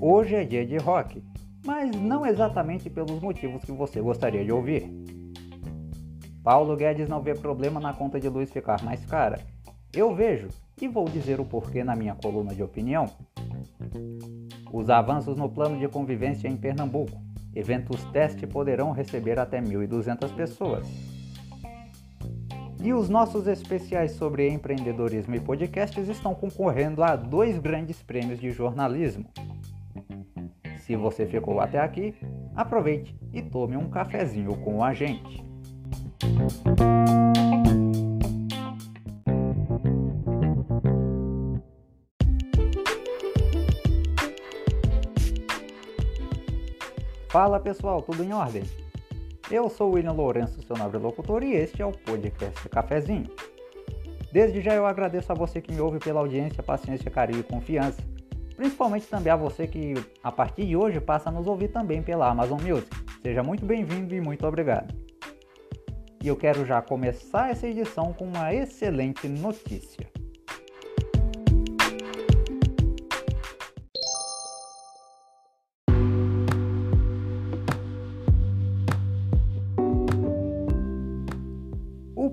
[0.00, 1.22] Hoje é dia de rock,
[1.64, 4.90] mas não exatamente pelos motivos que você gostaria de ouvir.
[6.42, 9.38] Paulo Guedes não vê problema na conta de luz ficar mais cara.
[9.92, 10.48] Eu vejo,
[10.80, 13.06] e vou dizer o porquê na minha coluna de opinião.
[14.72, 17.20] Os avanços no plano de convivência em Pernambuco.
[17.54, 21.11] Eventos teste poderão receber até 1.200 pessoas.
[22.84, 28.50] E os nossos especiais sobre empreendedorismo e podcasts estão concorrendo a dois grandes prêmios de
[28.50, 29.24] jornalismo.
[30.78, 32.12] Se você ficou até aqui,
[32.56, 35.44] aproveite e tome um cafezinho com a gente.
[47.28, 48.81] Fala pessoal, tudo em ordem?
[49.52, 53.30] Eu sou o William Lourenço, seu nobre locutor, e este é o podcast Cafezinho.
[54.32, 58.02] Desde já eu agradeço a você que me ouve pela audiência, paciência, carinho e confiança
[58.62, 62.28] principalmente também a você que a partir de hoje passa a nos ouvir também pela
[62.28, 62.88] Amazon Music.
[63.20, 64.94] Seja muito bem-vindo e muito obrigado.
[66.22, 70.11] E eu quero já começar essa edição com uma excelente notícia.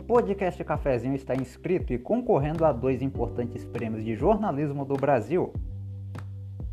[0.09, 5.53] Podcast Cafezinho está inscrito e concorrendo a dois importantes prêmios de jornalismo do Brasil,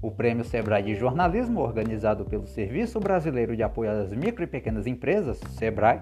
[0.01, 4.87] o Prêmio Sebrae de Jornalismo, organizado pelo Serviço Brasileiro de Apoio às Micro e Pequenas
[4.87, 6.01] Empresas, SEBRAE,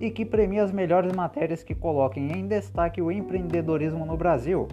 [0.00, 4.66] e que premia as melhores matérias que coloquem em destaque o empreendedorismo no Brasil.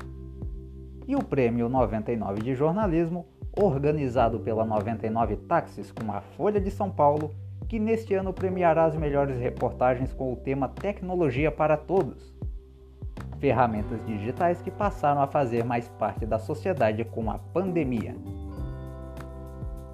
[1.05, 6.89] E o Prêmio 99 de Jornalismo, organizado pela 99 Táxis com a Folha de São
[6.89, 7.35] Paulo,
[7.71, 12.35] que neste ano premiará as melhores reportagens com o tema Tecnologia para Todos.
[13.39, 18.13] Ferramentas digitais que passaram a fazer mais parte da sociedade com a pandemia.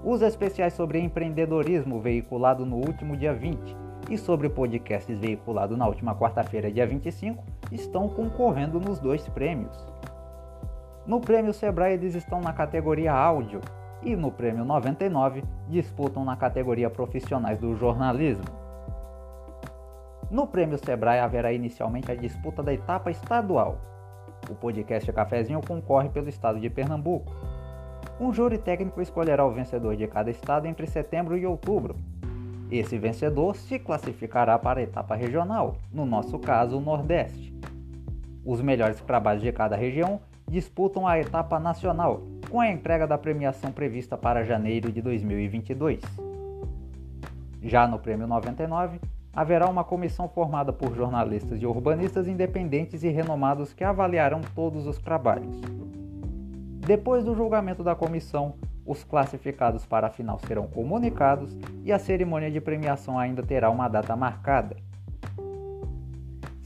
[0.03, 3.77] Os especiais sobre empreendedorismo veiculado no último dia 20
[4.09, 9.77] e sobre podcasts veiculado na última quarta-feira, dia 25, estão concorrendo nos dois prêmios.
[11.05, 13.61] No prêmio Sebrae eles estão na categoria áudio
[14.07, 18.45] e no prêmio 99 disputam na categoria profissionais do jornalismo.
[20.31, 23.77] No prêmio Sebrae haverá inicialmente a disputa da etapa estadual.
[24.49, 27.31] O podcast Cafezinho concorre pelo estado de Pernambuco
[28.19, 31.95] um júri técnico escolherá o vencedor de cada estado entre setembro e outubro.
[32.71, 37.53] Esse vencedor se classificará para a etapa regional, no nosso caso, o Nordeste.
[38.43, 40.19] Os melhores trabalhos de cada região
[40.49, 46.01] disputam a etapa nacional, com a entrega da premiação prevista para janeiro de 2022.
[47.61, 48.99] Já no Prêmio 99,
[49.33, 54.97] haverá uma comissão formada por jornalistas e urbanistas independentes e renomados que avaliarão todos os
[54.97, 55.59] trabalhos.
[56.79, 58.55] Depois do julgamento da comissão,
[58.85, 63.89] os classificados para a final serão comunicados e a cerimônia de premiação ainda terá uma
[63.89, 64.77] data marcada.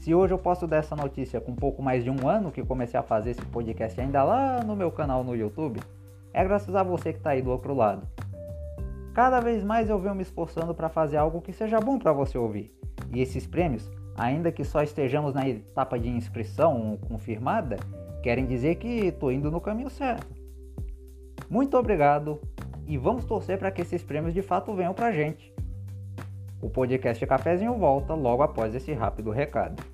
[0.02, 2.98] Se hoje eu posso dar essa notícia com pouco mais de um ano que comecei
[2.98, 5.78] a fazer esse podcast ainda lá no meu canal no YouTube,
[6.34, 8.04] é graças a você que está aí do outro lado.
[9.14, 12.36] Cada vez mais eu venho me esforçando para fazer algo que seja bom para você
[12.36, 12.76] ouvir.
[13.12, 17.76] E esses prêmios, ainda que só estejamos na etapa de inscrição confirmada,
[18.24, 20.34] querem dizer que estou indo no caminho certo.
[21.48, 22.40] Muito obrigado
[22.88, 25.54] e vamos torcer para que esses prêmios de fato venham para a gente.
[26.60, 29.91] O podcast Cafézinho volta logo após esse rápido recado.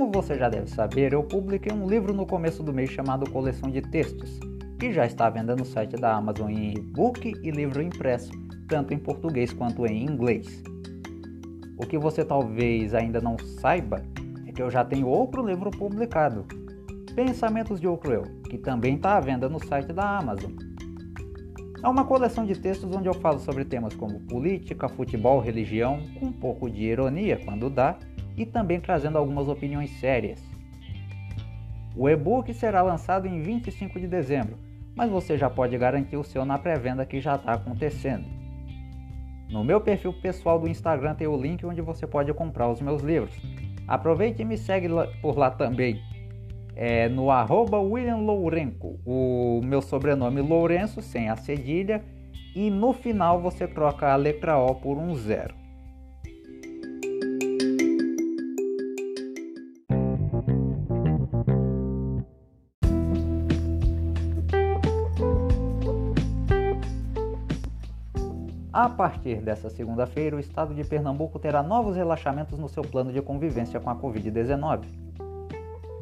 [0.00, 3.70] Como você já deve saber, eu publiquei um livro no começo do mês chamado Coleção
[3.70, 4.40] de Textos,
[4.78, 8.32] que já está à venda no site da Amazon em e-book e livro impresso,
[8.66, 10.62] tanto em português quanto em inglês.
[11.76, 14.02] O que você talvez ainda não saiba
[14.46, 16.46] é que eu já tenho outro livro publicado,
[17.14, 20.52] Pensamentos de Outro Eu, que também está à venda no site da Amazon.
[21.82, 26.26] É uma coleção de textos onde eu falo sobre temas como política, futebol, religião, com
[26.26, 27.98] um pouco de ironia quando dá,
[28.36, 30.42] e também trazendo algumas opiniões sérias.
[31.96, 36.44] O e-book será lançado em 25 de dezembro mas você já pode garantir o seu
[36.44, 38.26] na pré-venda que já está acontecendo.
[39.48, 43.02] No meu perfil pessoal do Instagram tem o link onde você pode comprar os meus
[43.02, 43.34] livros.
[43.88, 44.88] Aproveite e me segue
[45.20, 46.00] por lá também.
[46.76, 52.02] É no arroba William Lourenco, o meu sobrenome Lourenço, sem a cedilha,
[52.54, 55.54] e no final você troca a letra O por um zero.
[68.80, 73.20] A partir dessa segunda-feira, o estado de Pernambuco terá novos relaxamentos no seu plano de
[73.20, 74.86] convivência com a Covid-19.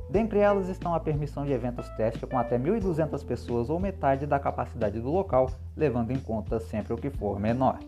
[0.09, 4.39] Dentre elas estão a permissão de eventos teste com até 1.200 pessoas ou metade da
[4.39, 7.81] capacidade do local, levando em conta sempre o que for menor.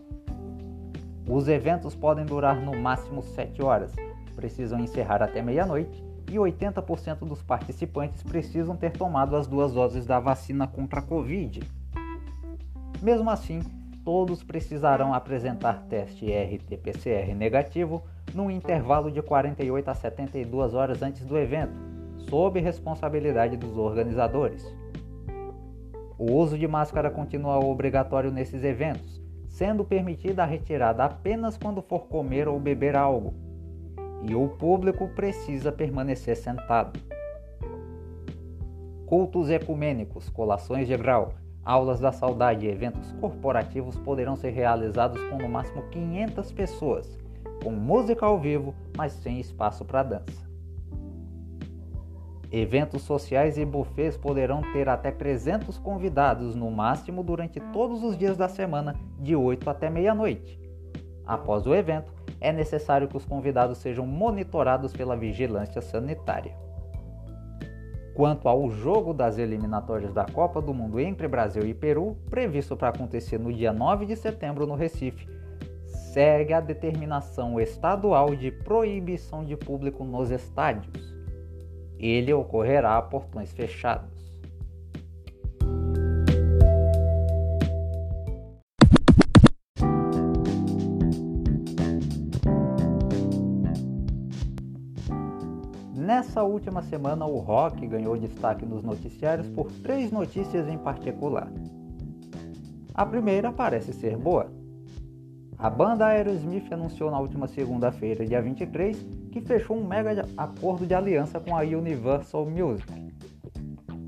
[1.25, 3.93] Os eventos podem durar no máximo 7 horas,
[4.35, 10.19] precisam encerrar até meia-noite e 80% dos participantes precisam ter tomado as duas doses da
[10.19, 11.61] vacina contra a Covid.
[13.01, 13.61] Mesmo assim,
[14.03, 18.03] todos precisarão apresentar teste RT-PCR negativo
[18.33, 21.79] no intervalo de 48 a 72 horas antes do evento,
[22.29, 24.65] sob responsabilidade dos organizadores.
[26.17, 32.07] O uso de máscara continua obrigatório nesses eventos, sendo permitida a retirada apenas quando for
[32.07, 33.33] comer ou beber algo,
[34.23, 36.99] e o público precisa permanecer sentado.
[39.05, 41.33] Cultos ecumênicos, colações de grau,
[41.63, 47.19] aulas da saudade e eventos corporativos poderão ser realizados com no máximo 500 pessoas,
[47.63, 50.51] com música ao vivo, mas sem espaço para dança.
[52.51, 58.35] Eventos sociais e buffets poderão ter até 300 convidados no máximo durante todos os dias
[58.35, 60.59] da semana, de 8 até meia-noite.
[61.25, 62.11] Após o evento,
[62.41, 66.53] é necessário que os convidados sejam monitorados pela vigilância sanitária.
[68.21, 72.89] Quanto ao jogo das eliminatórias da Copa do Mundo entre Brasil e Peru, previsto para
[72.89, 75.27] acontecer no dia 9 de setembro no Recife,
[76.13, 81.15] segue a determinação estadual de proibição de público nos estádios
[81.97, 84.20] ele ocorrerá a portões fechados.
[96.41, 101.47] Nessa última semana, o rock ganhou destaque nos noticiários por três notícias em particular.
[102.95, 104.51] A primeira parece ser boa.
[105.55, 108.97] A banda Aerosmith anunciou na última segunda-feira, dia 23,
[109.31, 112.91] que fechou um mega acordo de aliança com a Universal Music.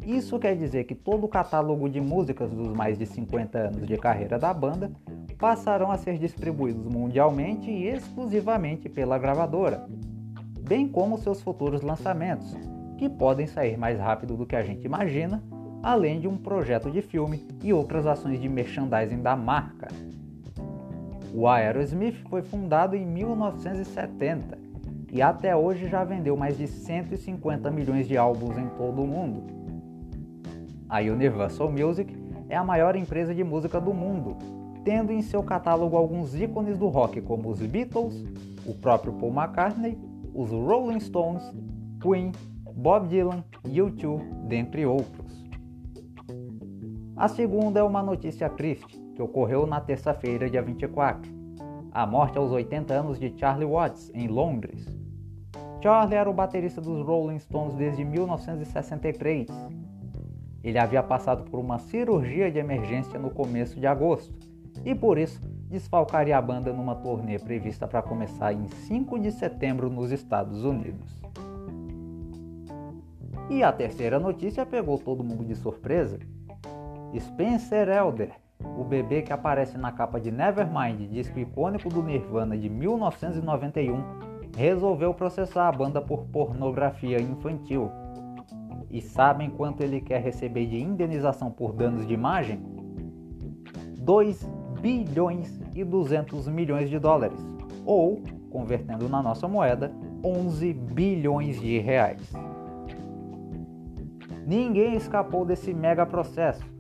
[0.04, 3.96] Isso quer dizer que todo o catálogo de músicas dos mais de 50 anos de
[3.96, 4.92] carreira da banda
[5.38, 9.88] passarão a ser distribuídos mundialmente e exclusivamente pela gravadora,
[10.64, 12.56] bem como seus futuros lançamentos,
[12.98, 15.44] que podem sair mais rápido do que a gente imagina,
[15.82, 19.90] além de um projeto de filme e outras ações de merchandising da marca.
[21.34, 24.58] O Aerosmith foi fundado em 1970
[25.12, 29.44] e até hoje já vendeu mais de 150 milhões de álbuns em todo o mundo.
[30.88, 32.16] A Universal Music
[32.48, 34.38] é a maior empresa de música do mundo,
[34.84, 38.24] tendo em seu catálogo alguns ícones do rock como os Beatles,
[38.66, 39.98] o próprio Paul McCartney,
[40.34, 41.44] os Rolling Stones,
[42.02, 42.32] Queen,
[42.76, 45.44] Bob Dylan, U2, dentre outros.
[47.16, 51.32] A segunda é uma notícia triste que ocorreu na terça-feira, dia 24.
[51.92, 54.88] A morte aos 80 anos de Charlie Watts, em Londres.
[55.82, 59.48] Charlie era o baterista dos Rolling Stones desde 1963.
[60.64, 64.34] Ele havia passado por uma cirurgia de emergência no começo de agosto
[64.84, 65.40] e por isso
[65.74, 71.20] desfalcaria a banda numa turnê prevista para começar em 5 de setembro nos Estados Unidos.
[73.50, 76.20] E a terceira notícia pegou todo mundo de surpresa.
[77.20, 78.34] Spencer Elder,
[78.78, 83.98] o bebê que aparece na capa de Nevermind, disco icônico do Nirvana de 1991,
[84.56, 87.90] resolveu processar a banda por pornografia infantil.
[88.92, 92.62] E sabem quanto ele quer receber de indenização por danos de imagem?
[93.98, 94.48] 2
[94.84, 97.40] bilhões e 200 milhões de dólares,
[97.86, 99.92] ou, convertendo na nossa moeda,
[100.24, 102.32] 11 bilhões de reais.
[104.46, 106.74] Ninguém escapou desse mega processo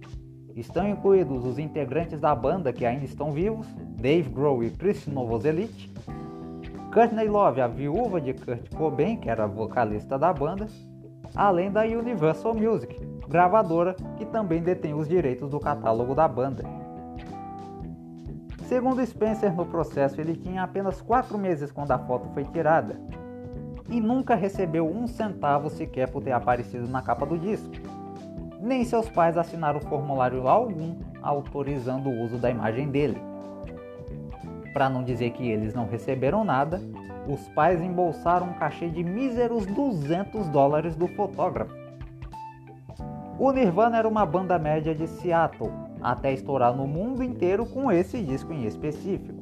[0.55, 3.65] Estão incluídos os integrantes da banda que ainda estão vivos,
[3.99, 5.91] Dave Grohl e Chris Novoselic,
[6.93, 10.67] Courtney Love, a viúva de Kurt Cobain, que era vocalista da banda,
[11.35, 12.95] além da Universal Music,
[13.27, 16.82] gravadora que também detém os direitos do catálogo da banda.
[18.63, 22.99] Segundo Spencer, no processo ele tinha apenas 4 meses quando a foto foi tirada
[23.89, 27.71] e nunca recebeu um centavo sequer por ter aparecido na capa do disco
[28.63, 33.21] nem seus pais assinaram formulário algum autorizando o uso da imagem dele.
[34.71, 36.81] Para não dizer que eles não receberam nada,
[37.27, 41.75] os pais embolsaram um cachê de míseros 200 dólares do fotógrafo.
[43.37, 45.71] O Nirvana era uma banda média de Seattle,
[46.03, 49.41] até estourar no mundo inteiro com esse disco em específico,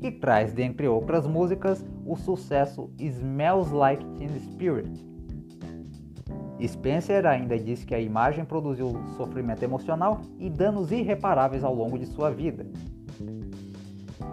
[0.00, 5.12] e traz, dentre outras músicas, o sucesso Smells Like Teen Spirit,
[6.66, 12.06] Spencer ainda disse que a imagem produziu sofrimento emocional e danos irreparáveis ao longo de
[12.06, 12.66] sua vida.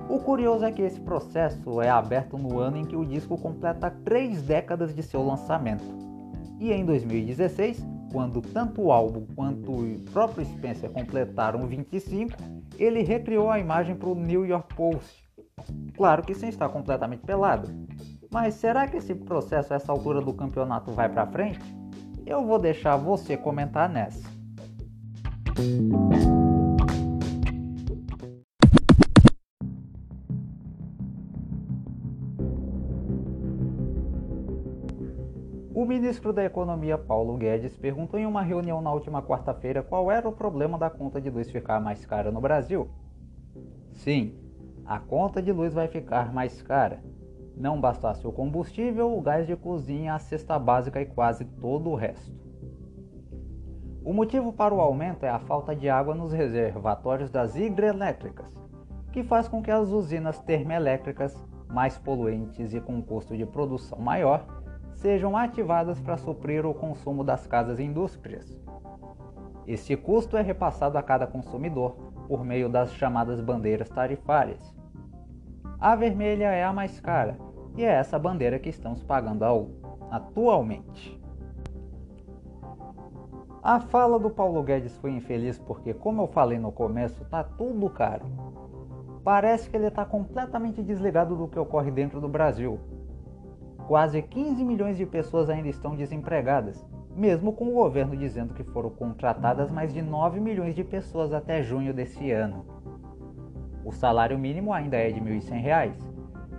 [0.08, 3.92] O curioso é que esse processo é aberto no ano em que o disco completa
[4.04, 5.84] três décadas de seu lançamento.
[6.60, 12.36] E em 2016, quando tanto o álbum quanto o próprio Spencer completaram 25,
[12.78, 15.30] ele recriou a imagem para o New York Post.
[15.96, 17.70] Claro que sem estar completamente pelado.
[18.32, 21.60] Mas será que esse processo a essa altura do campeonato vai para frente?
[22.26, 24.30] Eu vou deixar você comentar nessa.
[35.90, 40.32] Ministro da Economia Paulo Guedes perguntou em uma reunião na última quarta-feira qual era o
[40.32, 42.88] problema da conta de luz ficar mais cara no Brasil.
[43.94, 44.36] Sim,
[44.86, 47.04] a conta de luz vai ficar mais cara.
[47.58, 51.96] Não bastasse o combustível, o gás de cozinha, a cesta básica e quase todo o
[51.96, 52.32] resto.
[54.06, 58.56] O motivo para o aumento é a falta de água nos reservatórios das hidrelétricas,
[59.12, 61.36] que faz com que as usinas termoelétricas,
[61.68, 64.59] mais poluentes e com custo de produção maior,
[65.00, 68.60] sejam ativadas para suprir o consumo das casas e indústrias.
[69.66, 71.96] Este custo é repassado a cada consumidor
[72.28, 74.76] por meio das chamadas bandeiras tarifárias.
[75.80, 77.38] A vermelha é a mais cara
[77.78, 79.46] e é essa bandeira que estamos pagando
[80.12, 81.18] atualmente.
[83.64, 87.90] A fala do Paulo Guedes foi infeliz porque, como eu falei no começo, tá tudo
[87.90, 88.26] caro.
[89.24, 92.80] Parece que ele está completamente desligado do que ocorre dentro do Brasil
[93.90, 98.92] Quase 15 milhões de pessoas ainda estão desempregadas, mesmo com o governo dizendo que foram
[98.92, 102.64] contratadas mais de 9 milhões de pessoas até junho desse ano.
[103.84, 105.94] O salário mínimo ainda é de R$ 1.100,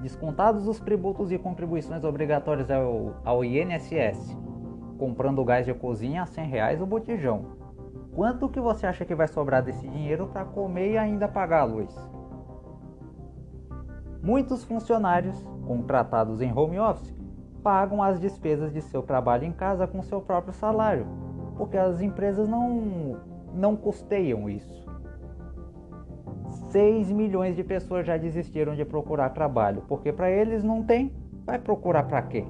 [0.03, 4.37] descontados os tributos e contribuições obrigatórias ao, ao INSS,
[4.99, 7.45] comprando gás de cozinha a 100 reais o botijão.
[8.13, 11.65] Quanto que você acha que vai sobrar desse dinheiro para comer e ainda pagar a
[11.65, 11.97] luz?
[14.21, 17.20] Muitos funcionários contratados em home office
[17.63, 21.07] pagam as despesas de seu trabalho em casa com seu próprio salário,
[21.57, 23.17] porque as empresas não,
[23.55, 24.89] não custeiam isso.
[26.71, 31.13] 6 milhões de pessoas já desistiram de procurar trabalho, porque para eles não tem,
[31.45, 32.45] vai procurar para quê?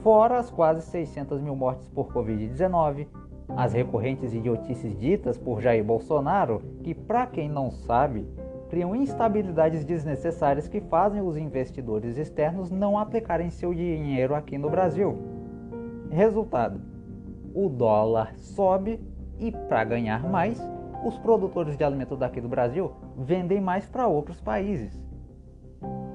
[0.00, 3.06] Fora as quase 600 mil mortes por Covid-19,
[3.56, 8.26] as recorrentes idiotices ditas por Jair Bolsonaro, que para quem não sabe,
[8.68, 15.16] criam instabilidades desnecessárias que fazem os investidores externos não aplicarem seu dinheiro aqui no Brasil.
[16.10, 16.80] Resultado:
[17.54, 19.00] o dólar sobe
[19.38, 20.60] e, para ganhar mais,
[21.04, 25.00] os produtores de alimento daqui do Brasil vendem mais para outros países.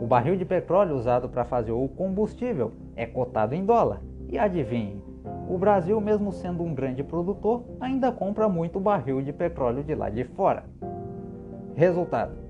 [0.01, 4.01] O barril de petróleo usado para fazer o combustível é cotado em dólar.
[4.27, 5.01] E adivinhe,
[5.47, 10.09] o Brasil, mesmo sendo um grande produtor, ainda compra muito barril de petróleo de lá
[10.09, 10.63] de fora.
[11.75, 12.40] Resultado: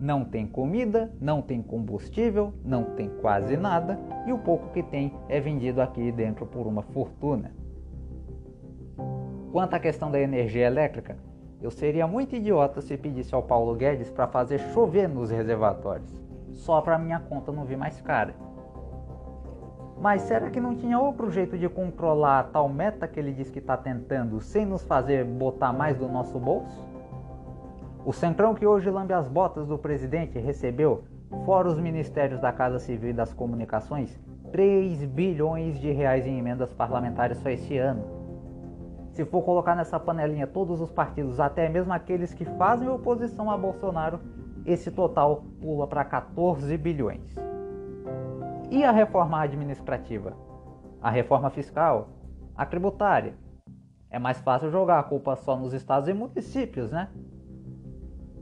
[0.00, 5.14] não tem comida, não tem combustível, não tem quase nada e o pouco que tem
[5.28, 7.52] é vendido aqui dentro por uma fortuna.
[9.52, 11.18] Quanto à questão da energia elétrica,
[11.60, 16.10] eu seria muito idiota se pedisse ao Paulo Guedes para fazer chover nos reservatórios,
[16.52, 18.34] só para minha conta não vir mais cara.
[20.00, 23.50] Mas será que não tinha outro jeito de controlar a tal meta que ele diz
[23.50, 26.89] que está tentando sem nos fazer botar mais do nosso bolso?
[28.04, 31.04] O Centrão que hoje lambe as botas do presidente recebeu,
[31.44, 34.18] fora os ministérios da Casa Civil e das Comunicações,
[34.52, 38.02] 3 bilhões de reais em emendas parlamentares só esse ano.
[39.10, 43.58] Se for colocar nessa panelinha todos os partidos, até mesmo aqueles que fazem oposição a
[43.58, 44.18] Bolsonaro,
[44.64, 47.34] esse total pula para 14 bilhões.
[48.70, 50.32] E a reforma administrativa?
[51.02, 52.08] A reforma fiscal?
[52.56, 53.34] A tributária?
[54.10, 57.08] É mais fácil jogar a culpa só nos estados e municípios, né?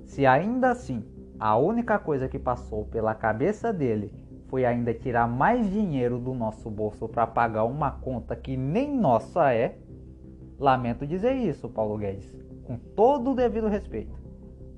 [0.09, 1.05] Se ainda assim
[1.39, 4.13] a única coisa que passou pela cabeça dele
[4.49, 9.53] foi ainda tirar mais dinheiro do nosso bolso para pagar uma conta que nem nossa
[9.53, 9.79] é,
[10.59, 12.35] lamento dizer isso, Paulo Guedes,
[12.65, 14.19] com todo o devido respeito.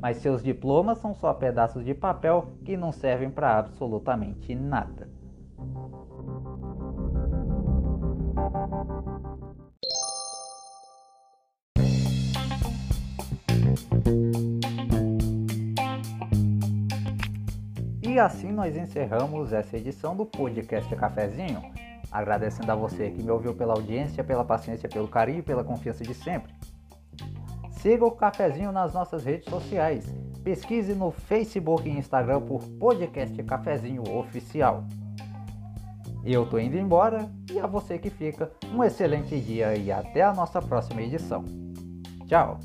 [0.01, 5.09] Mas seus diplomas são só pedaços de papel que não servem para absolutamente nada.
[18.21, 21.62] Assim nós encerramos essa edição do podcast Cafezinho.
[22.11, 26.05] Agradecendo a você que me ouviu pela audiência, pela paciência, pelo carinho e pela confiança
[26.05, 26.53] de sempre.
[27.71, 30.05] Siga o Cafezinho nas nossas redes sociais.
[30.45, 34.85] Pesquise no Facebook e Instagram por Podcast Cafezinho Oficial.
[36.25, 40.35] Eu tô indo embora e a você que fica, um excelente dia e até a
[40.35, 41.45] nossa próxima edição.
[42.27, 42.59] Tchau!